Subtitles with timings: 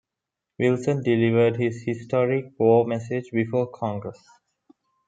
[0.57, 4.25] Wilson delivered his historic war message before Congress.